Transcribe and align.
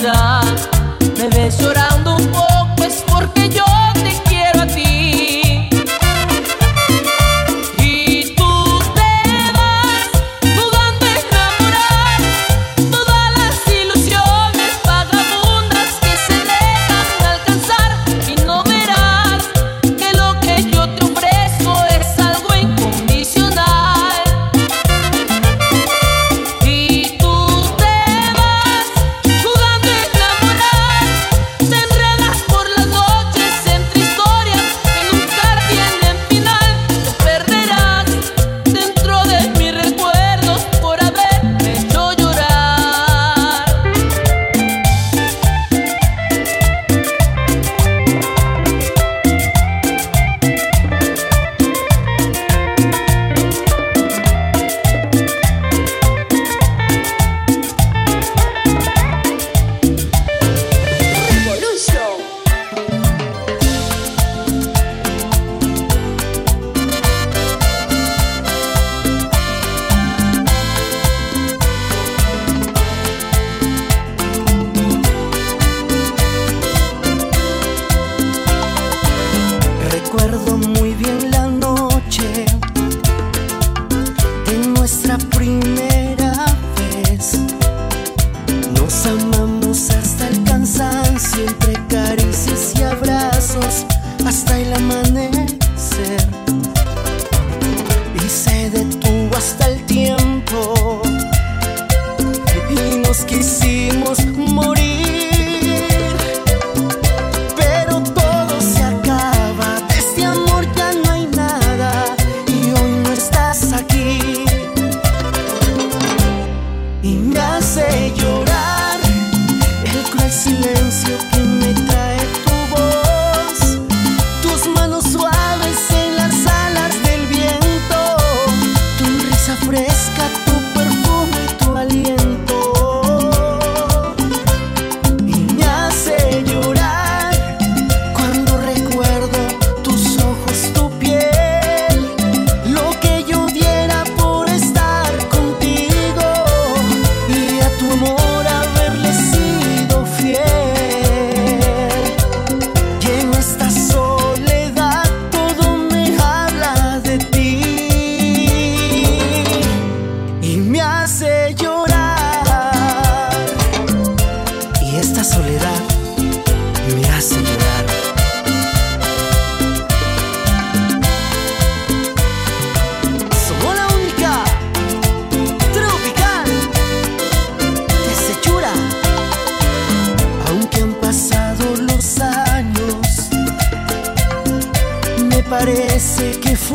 ciudad, 0.00 0.42
me 1.18 1.28
beso 1.28 1.79
recuerdo 80.12 80.56
muy 80.56 80.92
bien 80.94 81.30
la 81.30 81.39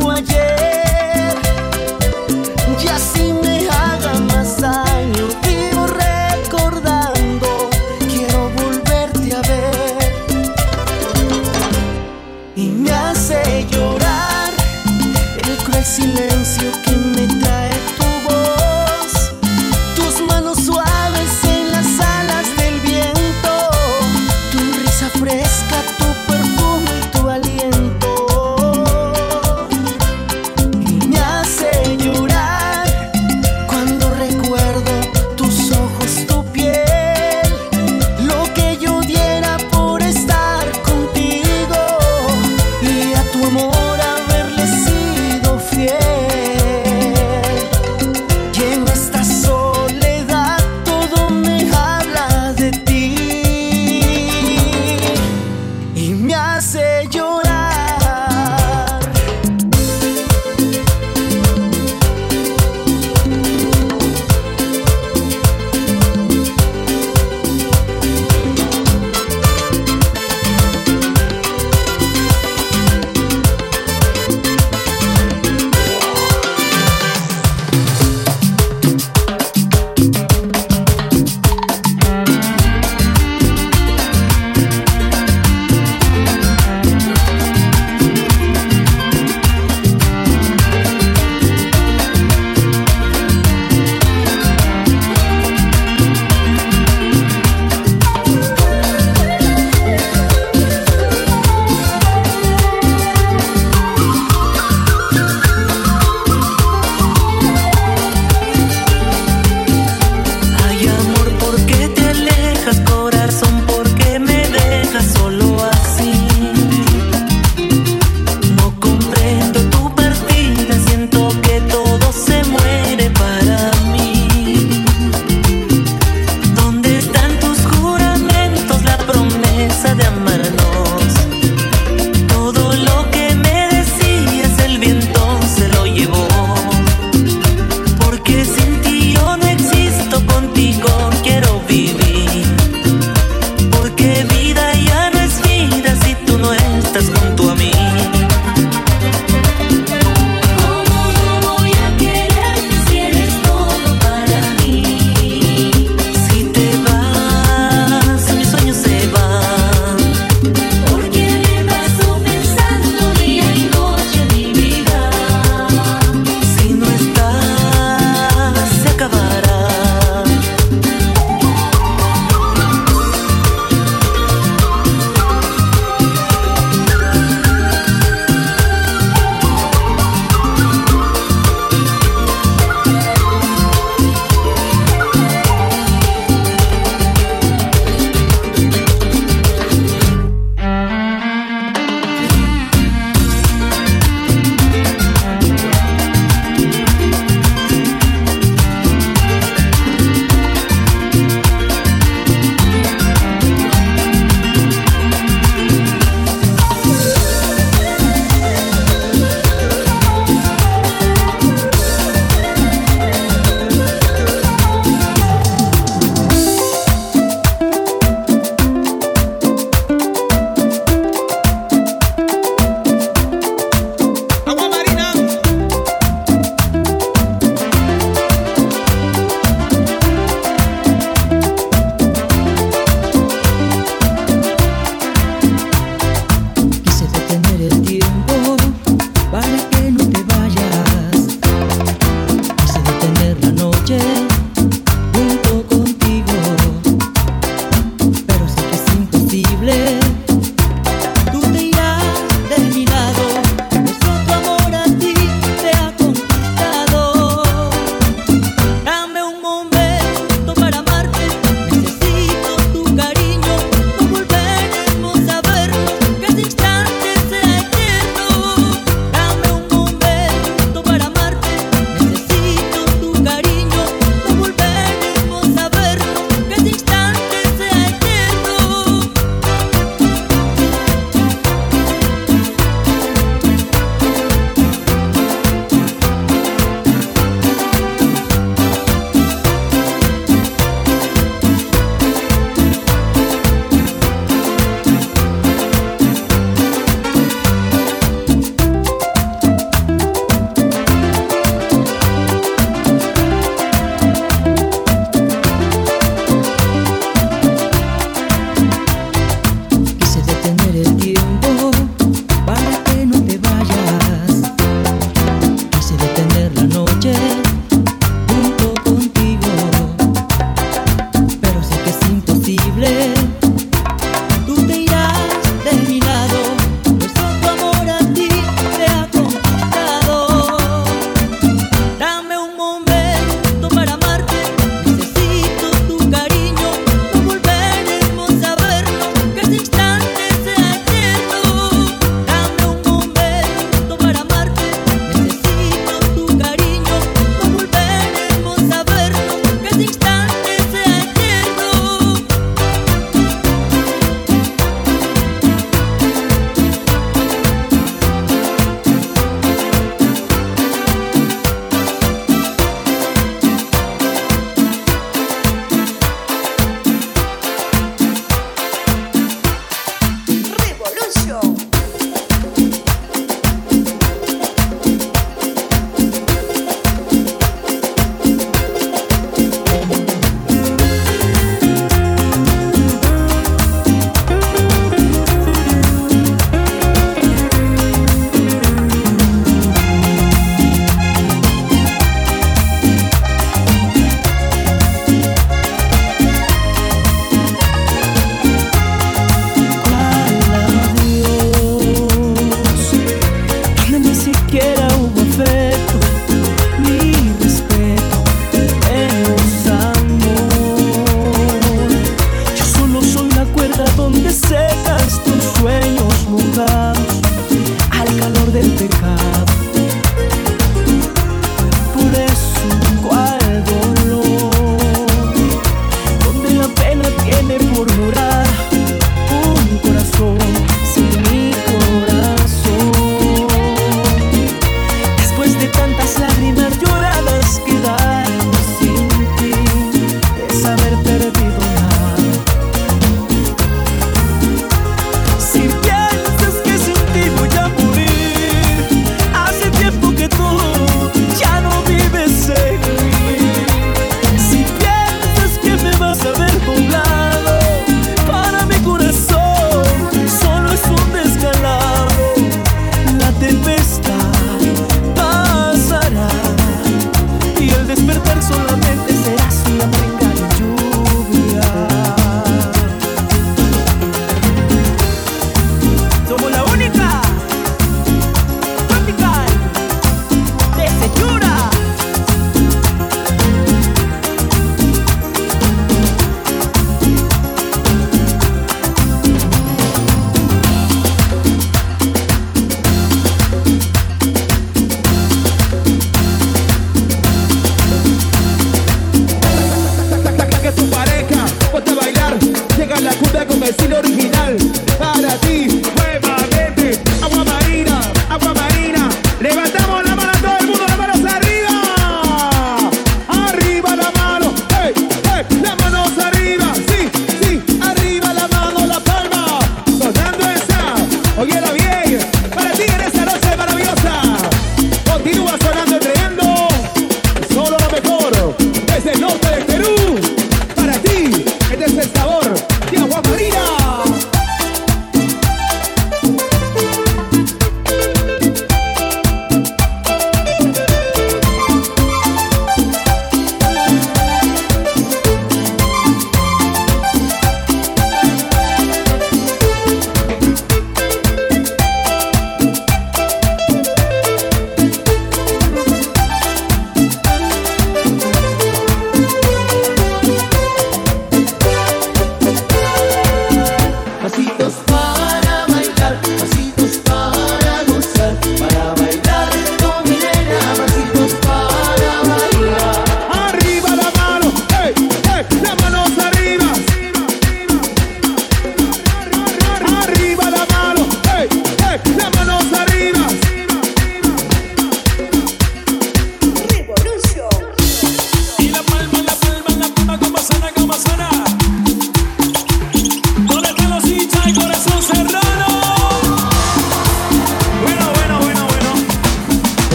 fue 0.00 0.14
ayer. 0.14 1.34
Y 2.82 2.88
así 2.88 3.32
me 3.32 3.68
haga 3.68 4.14
más 4.32 4.60
daño, 4.60 5.28
vivo 5.42 5.86
recordando, 5.86 7.70
quiero 8.10 8.50
volverte 8.50 9.34
a 9.34 9.42
ver. 9.42 10.12
Y 12.54 12.68
me 12.68 12.90
hace 12.92 13.66
llorar 13.70 14.50
el 15.44 15.56
cruel 15.64 15.84
silencio 15.84 16.70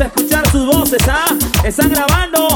a 0.00 0.06
escuchar 0.06 0.48
sus 0.50 0.66
voces, 0.66 1.02
¿ah? 1.08 1.26
Están 1.62 1.88
grabando 1.88 2.48